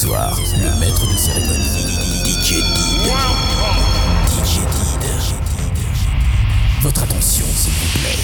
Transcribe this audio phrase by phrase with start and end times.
[0.00, 2.62] provisoire, le maître de cérémonie, DJ
[6.80, 8.18] Votre attention, s'il vous plaît.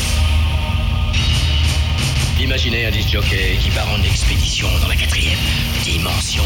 [2.40, 5.38] Imaginez un disjockey qui part en expédition dans la quatrième
[5.84, 6.44] dimension.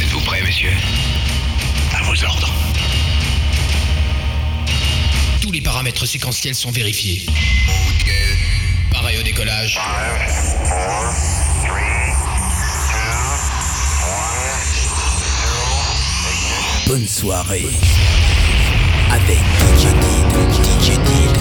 [0.00, 0.72] Êtes-vous prêts, messieurs?
[1.98, 2.52] À vos ordres.
[5.42, 7.26] Tous les paramètres séquentiels sont vérifiés.
[8.90, 9.74] Pareil au décollage.
[9.74, 10.30] Five,
[10.66, 11.14] four,
[11.66, 12.07] three,
[16.88, 17.66] bonne soirée
[19.12, 21.38] avec DJ Did, DJ Did,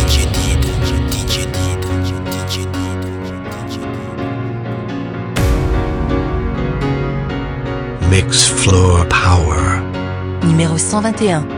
[0.00, 0.46] DJ Did.
[8.10, 9.82] Mix Floor Power.
[10.46, 11.55] Numéro 121.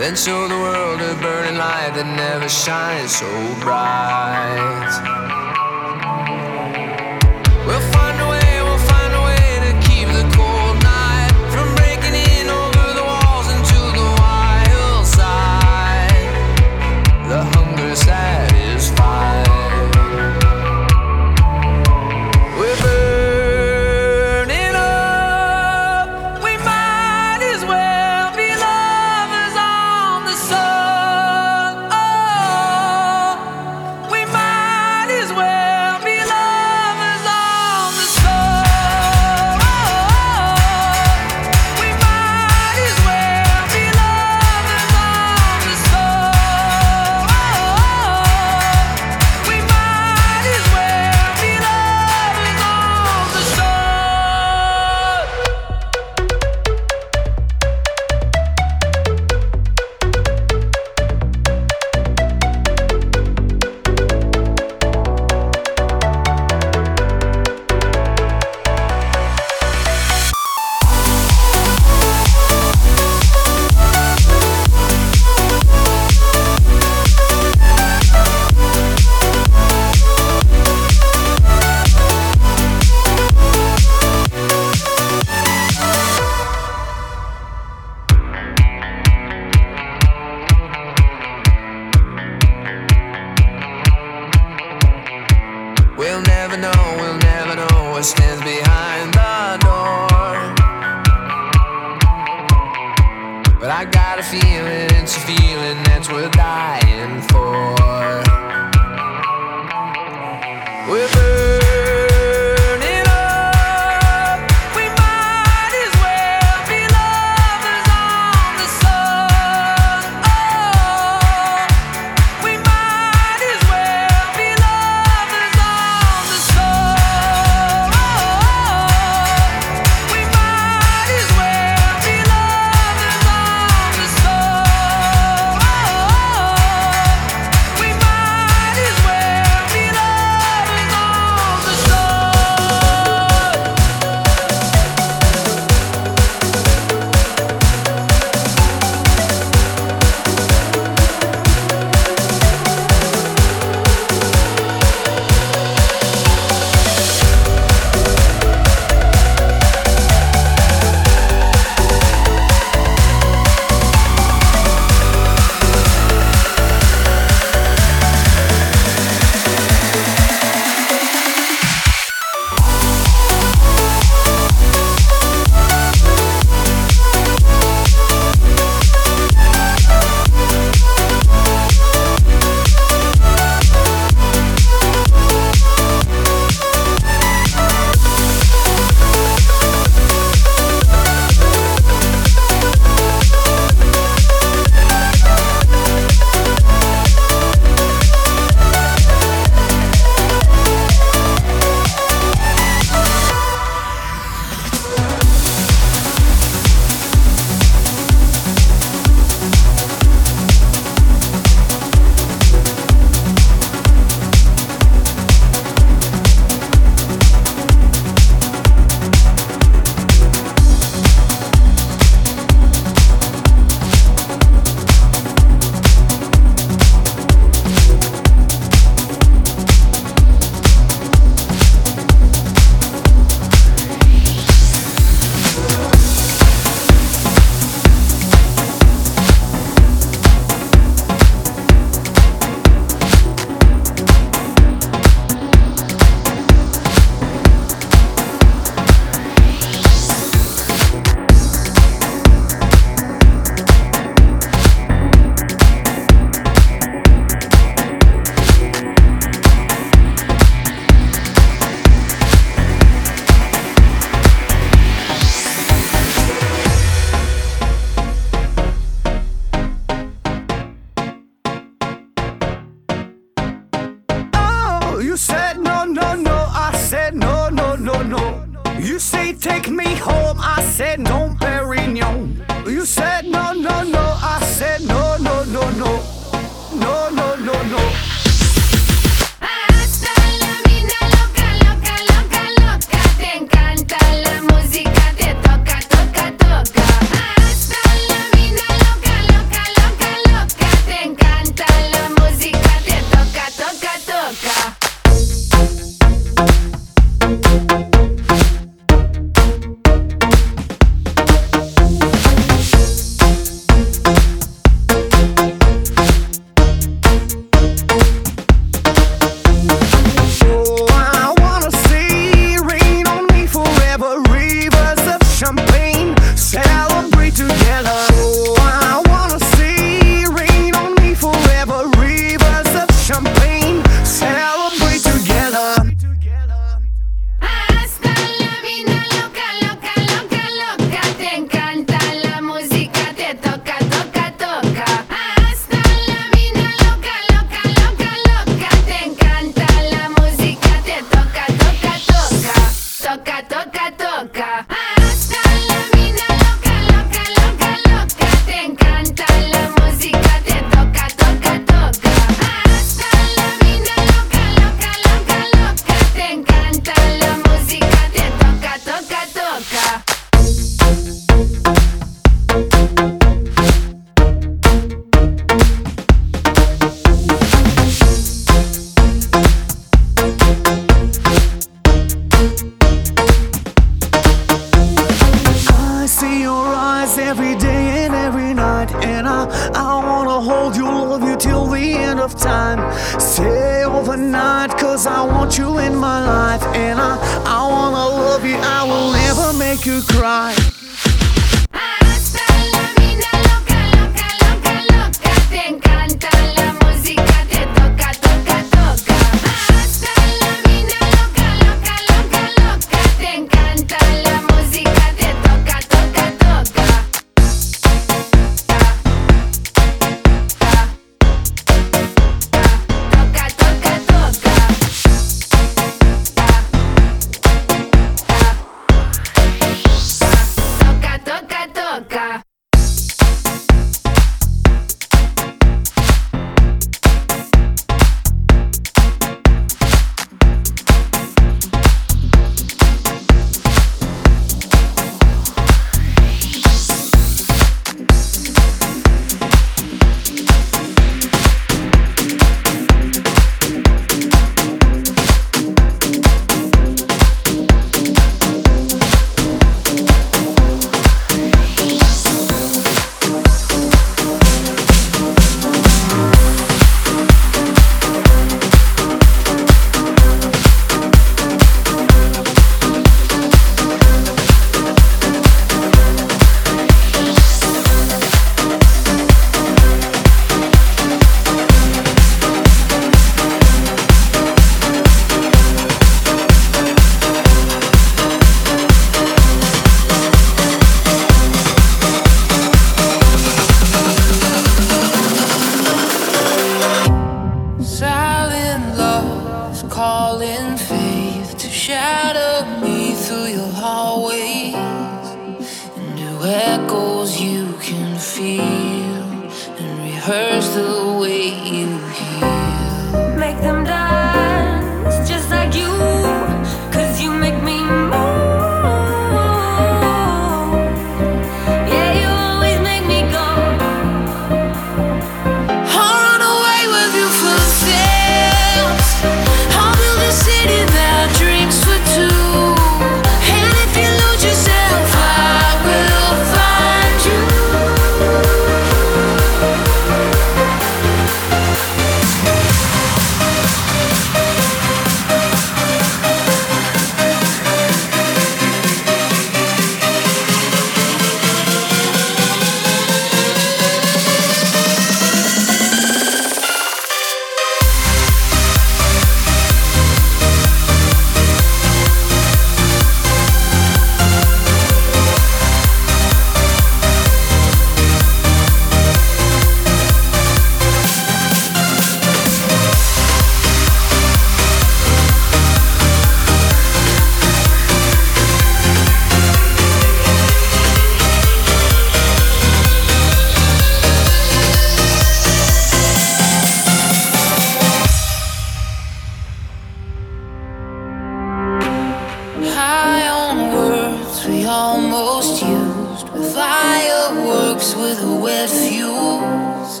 [597.98, 600.00] with wet fuels,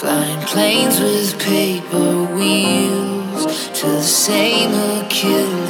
[0.00, 5.63] flying planes with paper wheels to the same Achilles.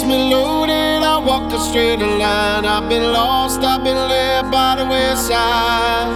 [0.00, 2.64] Gets me loaded, I walk a straight line.
[2.64, 6.08] I've been lost, I've been led by the wayside.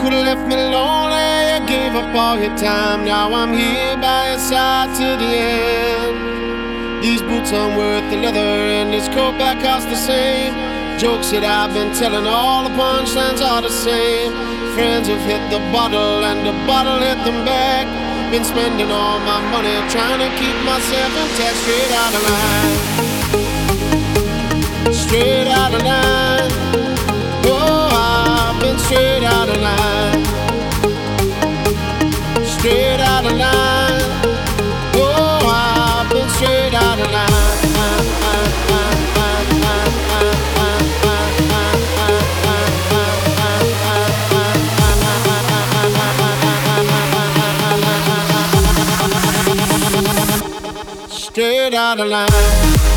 [0.00, 3.04] Could've left me lonely, you gave up all your time.
[3.04, 7.02] Now I'm here by your side to the end.
[7.02, 10.52] These boots aren't worth the leather, and this coat back costs the same.
[10.98, 14.32] Jokes that I've been telling, all the punchlines are the same.
[14.74, 18.01] Friends have hit the bottle, and the bottle hit them back.
[18.32, 22.76] Been spending all my money trying to keep myself intact, straight out of line.
[24.90, 26.50] Straight out of line.
[27.44, 30.24] Oh, I've been straight out of line.
[32.46, 33.81] Straight out of line.
[51.92, 52.91] Out of line.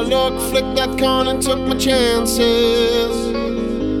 [0.00, 3.14] Luck, flicked that coin and took my chances.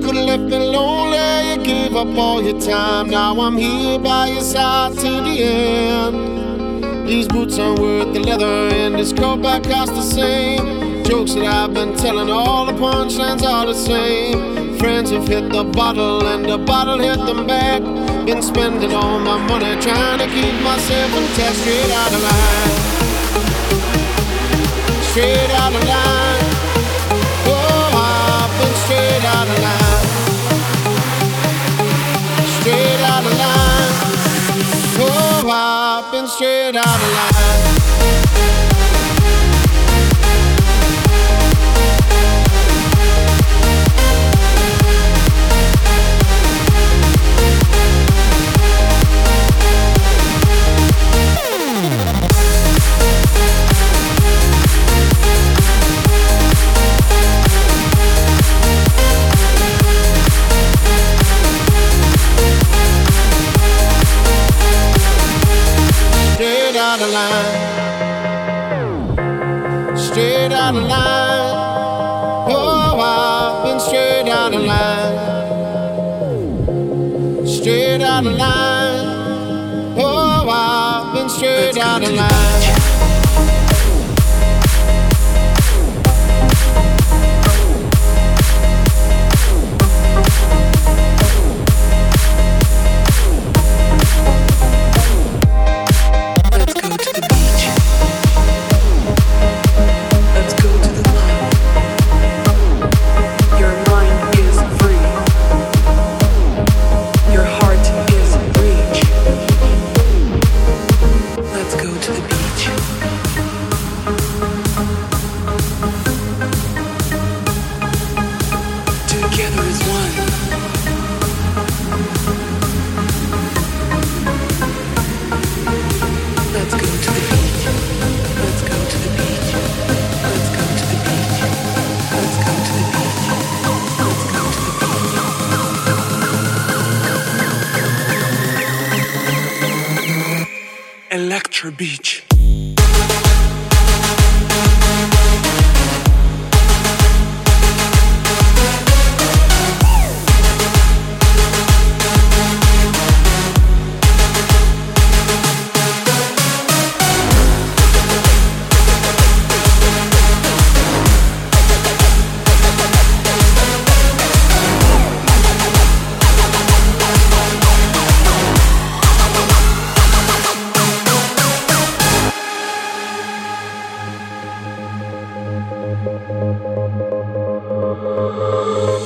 [0.04, 3.10] Could've left me lonely, you gave up all your time.
[3.10, 7.08] Now I'm here by your side to the end.
[7.08, 11.04] These boots aren't worth the leather, and this coat back costs the same.
[11.04, 14.78] Jokes that I've been telling, all the punchlines are the same.
[14.78, 17.82] Friends have hit the bottle, and the bottle hit them back.
[18.24, 22.93] Been spending all my money trying to keep myself intact, straight out of line.
[25.14, 26.42] Straight out of line.
[27.46, 30.06] Oh, I've been straight out of line.
[32.58, 33.94] Straight out of line.
[34.98, 38.63] Oh, I've been straight out of line.
[69.96, 71.54] Straight out line.
[72.50, 74.28] Oh, I've been straight
[74.66, 75.16] line.
[77.46, 79.06] Straight out of line.
[79.96, 82.53] Oh, I've been straight out of line.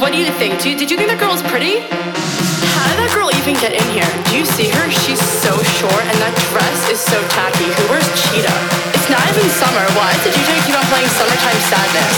[0.00, 0.62] What do you think?
[0.62, 1.82] Do you, did you think that girl was pretty?
[1.82, 4.06] How did that girl even get in here?
[4.30, 4.86] Do you see her?
[4.90, 7.66] She's so short, and that dress is so tacky.
[7.66, 8.58] Who wears cheetah?
[8.94, 9.82] It's not even summer.
[9.98, 12.17] Why does the DJ keep on playing Summertime Sadness?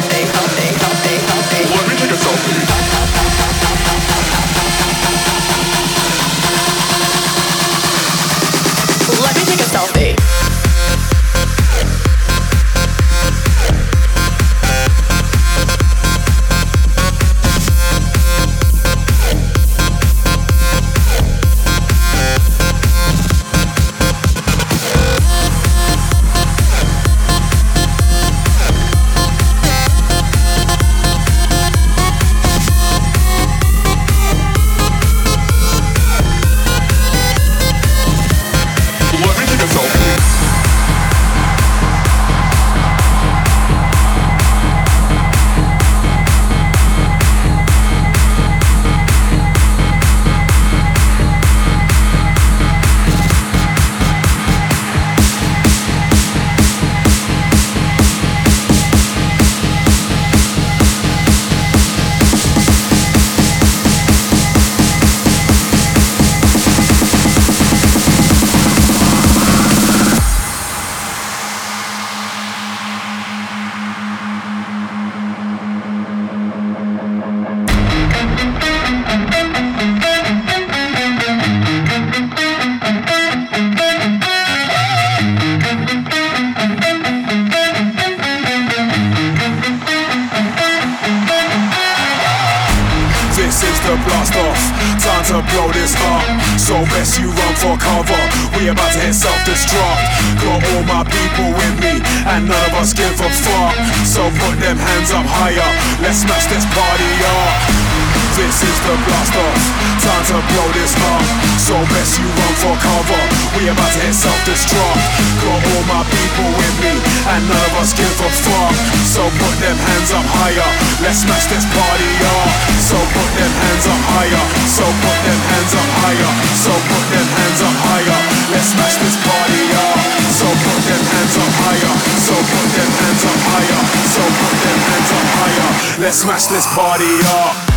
[136.01, 137.70] Let's smash this party up.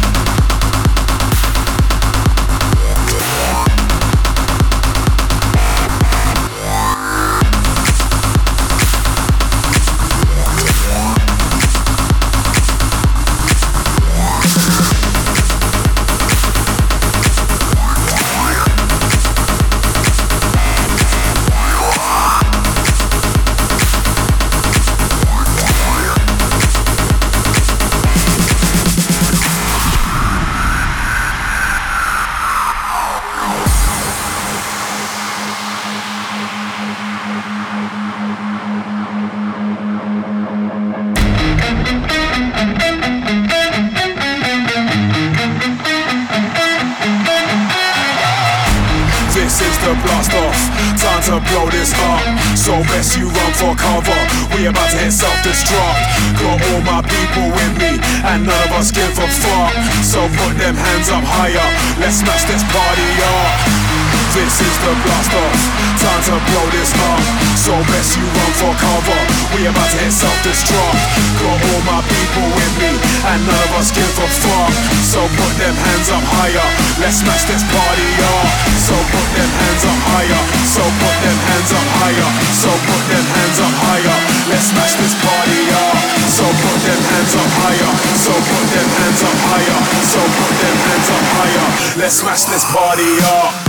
[92.05, 93.64] Let's smash this party up.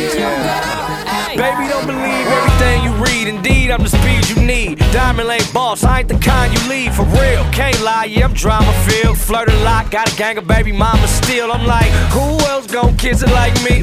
[0.00, 3.28] Baby, don't believe everything you read.
[3.28, 4.79] Indeed, I'm the speed you need.
[4.92, 7.44] Diamond lane boss, I ain't the kind you leave for real.
[7.52, 9.18] Can't lie, yeah, I'm drama filled.
[9.18, 11.52] Flirt a lot, got a gang of baby mama still.
[11.52, 13.78] I'm like, who else gon' kiss it like me?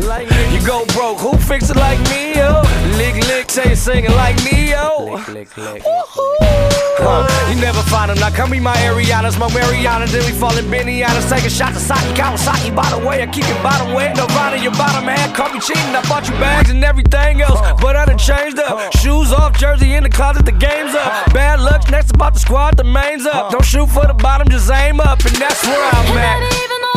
[0.54, 2.36] You go broke, who fix it like me?
[2.36, 2.62] Yo,
[2.98, 5.16] lick lick, say it singing like Neo.
[7.00, 8.20] Huh, you never find them.
[8.20, 11.30] Now come be my Arianas, my Mariana, then we fall in Benihana's.
[11.30, 12.76] Take a shot to Saki Kawasaki.
[12.76, 14.18] By the way, I keep your bottom wet.
[14.18, 14.28] No
[14.58, 15.34] in your bottom half.
[15.36, 15.96] Caught me cheating.
[15.96, 17.62] I bought you bags and everything else.
[17.80, 18.94] But I done changed up.
[18.98, 21.34] Shoes off, jersey in the closet, the game's up.
[21.34, 23.52] Bad luck, next about the squad, the main's up.
[23.52, 25.24] Don't shoot for the bottom, just aim up.
[25.26, 26.97] And that's where I'm at.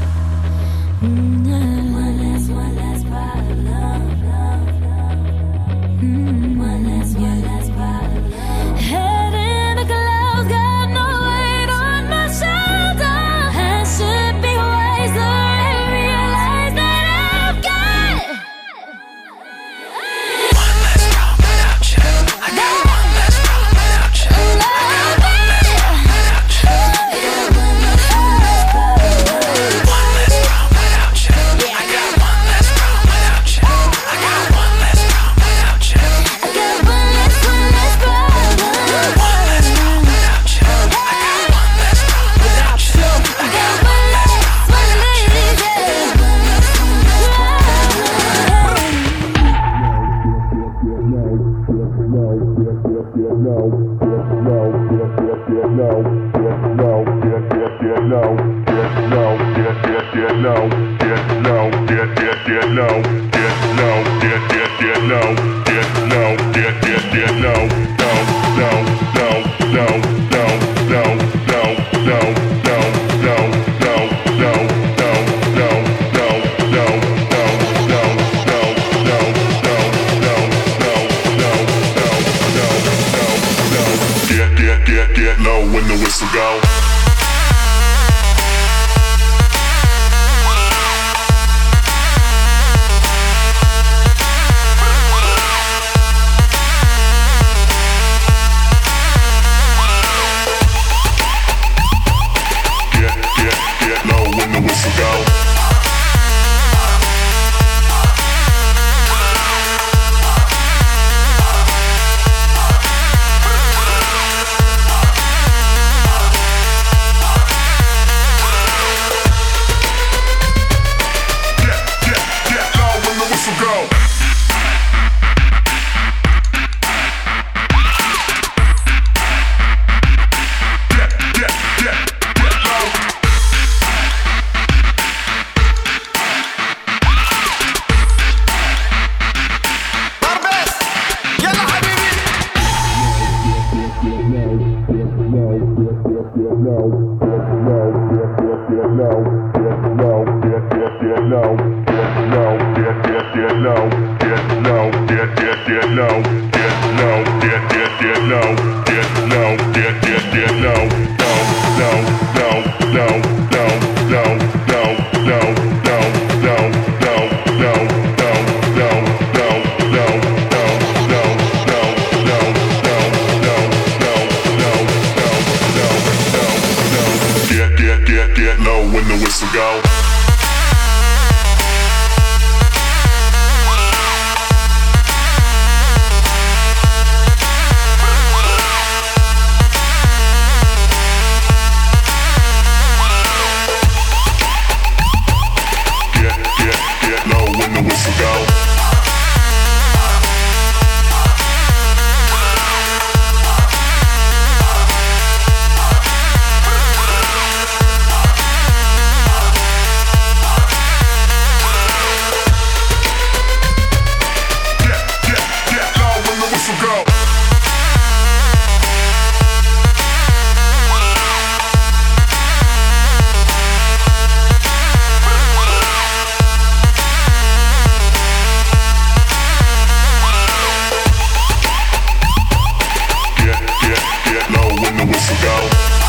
[235.39, 236.00] go.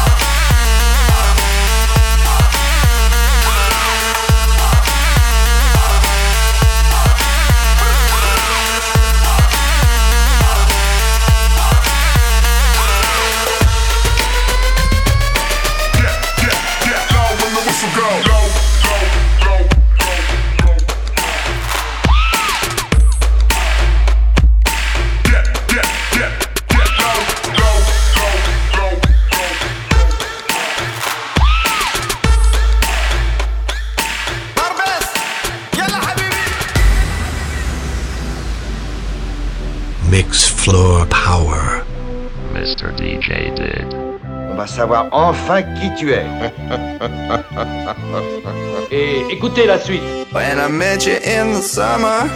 [45.42, 46.24] enfin qui tu es.
[48.90, 50.02] Et écoutez la suite.
[50.32, 52.28] When I met you in the summer,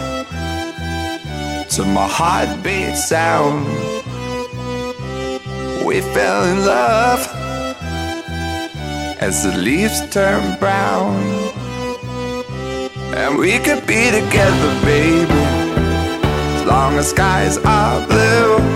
[1.70, 3.66] to my heartbeat sound,
[5.84, 7.28] we fell in love
[9.20, 11.14] as the leaves turn brown.
[13.14, 15.32] And we could be together, baby,
[16.56, 18.75] as long as skies are blue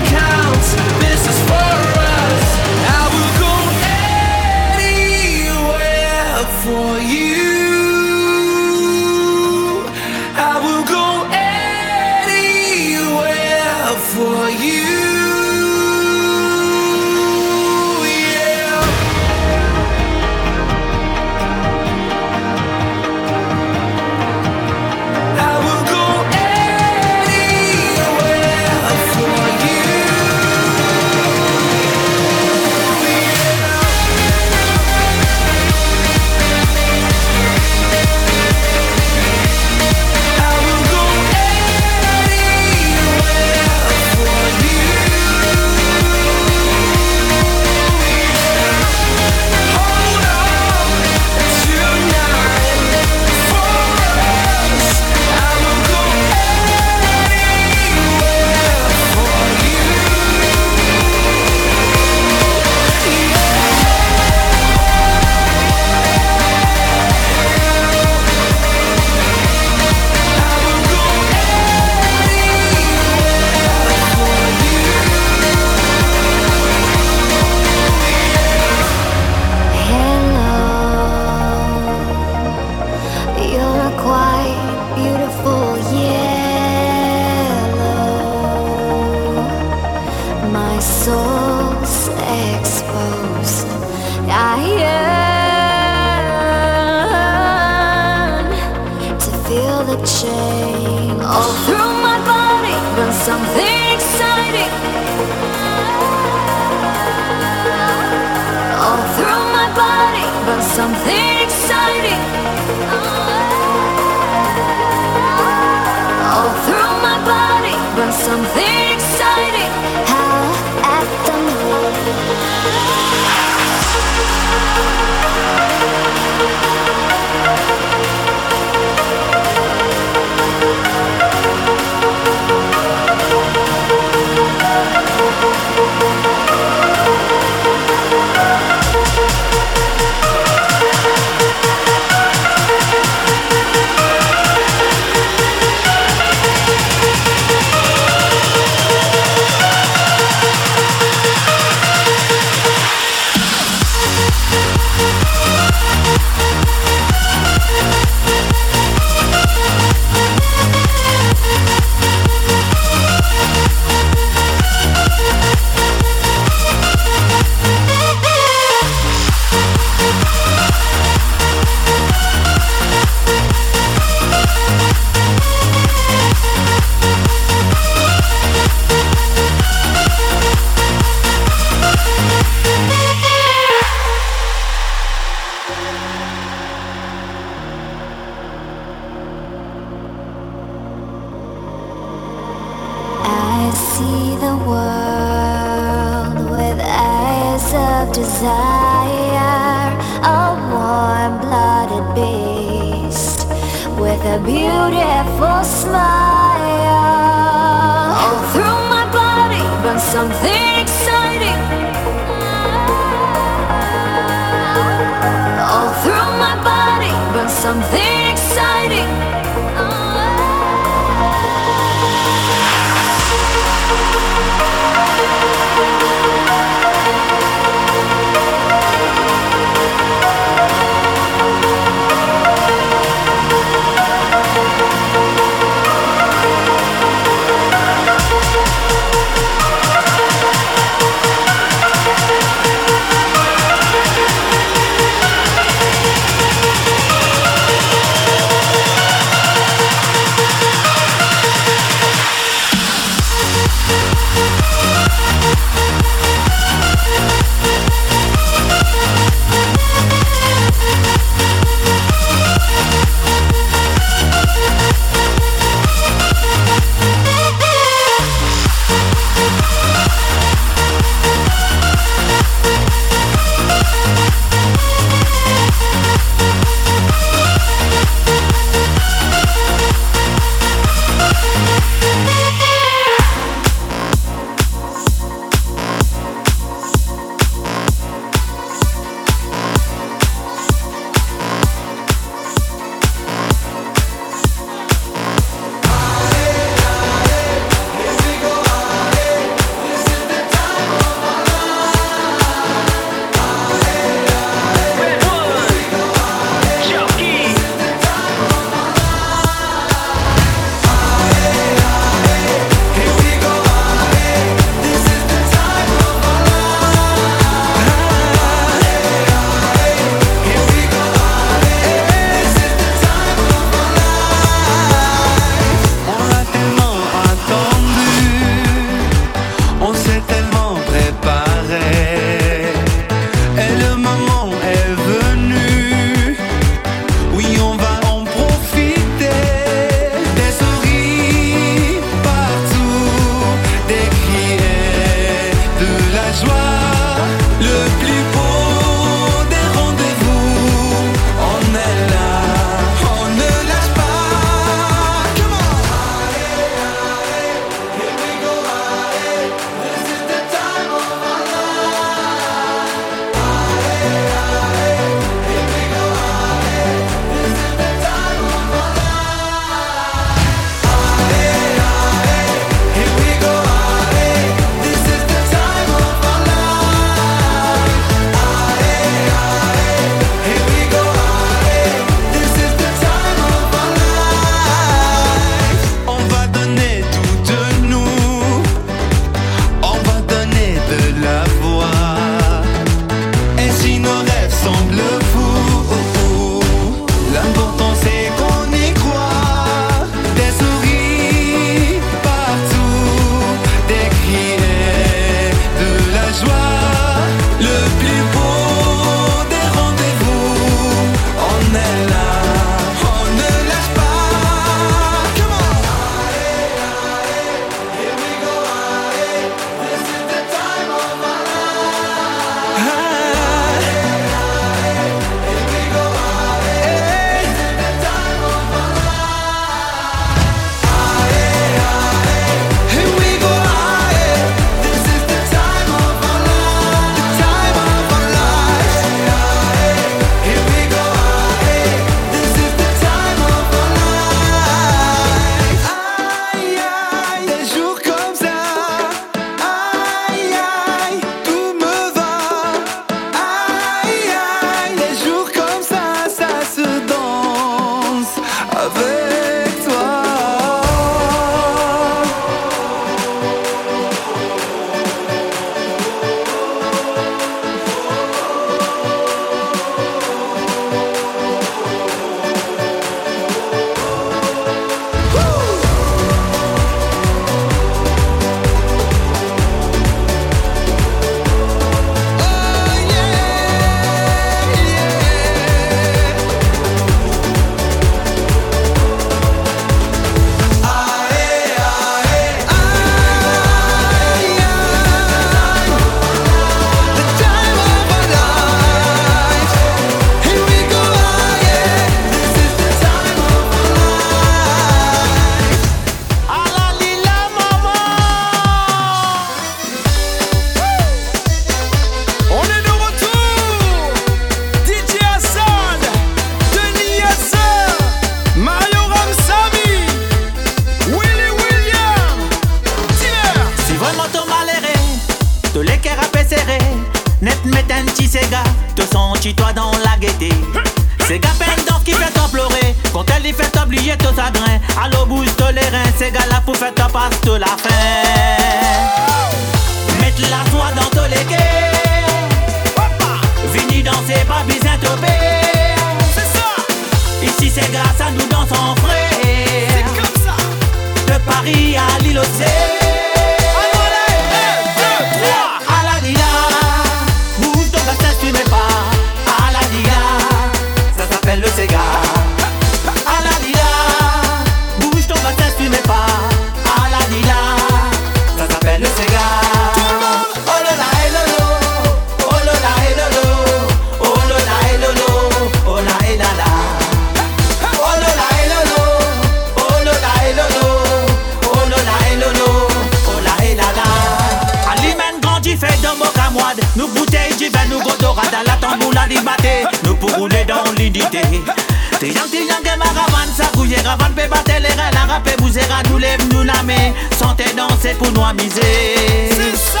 [596.10, 599.50] nous lève nous la main Santé danser pour nous amuser.
[599.50, 600.00] C'est ça.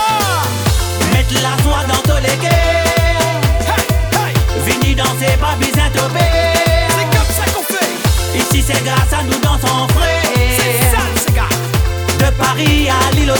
[1.12, 2.82] Mettre la soie dans tous les guets
[4.66, 8.38] Vini danser pas besoin C'est comme ça qu'on fait.
[8.38, 10.22] Ici c'est grâce à nous dansons frais.
[10.56, 11.48] C'est ça c'est gars.
[12.18, 13.32] De Paris à l'île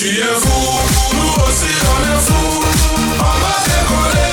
[0.00, 0.78] Tu es fou,
[1.12, 2.64] nous aussi on est fous,
[3.18, 4.29] on va décoller.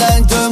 [0.00, 0.45] ben dön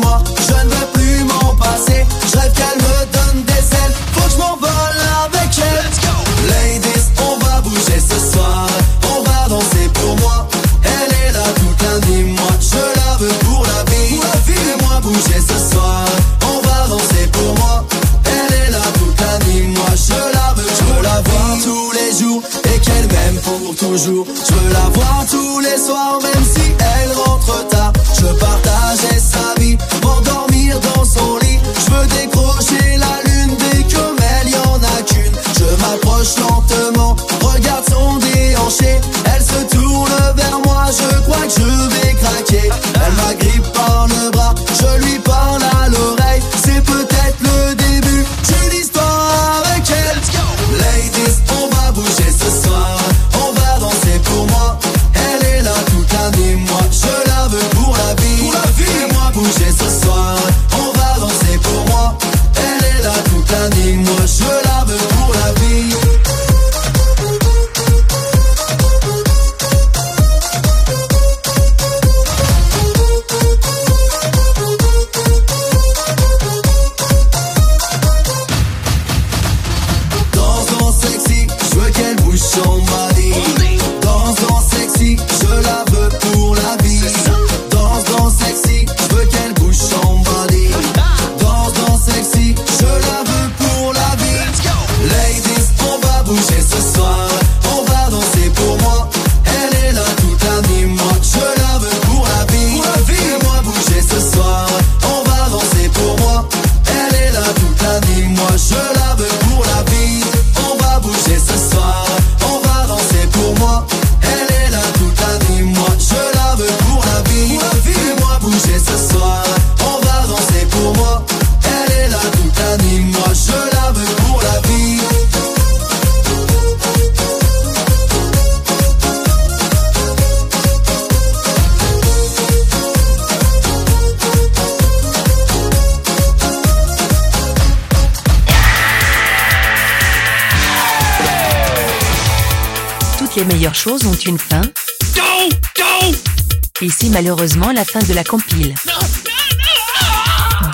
[147.24, 148.74] malheureusement la fin de la compile.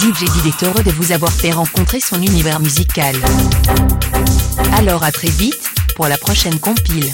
[0.01, 3.15] DJ Did est heureux de vous avoir fait rencontrer son univers musical.
[4.73, 7.09] Alors à très vite, pour la prochaine compile.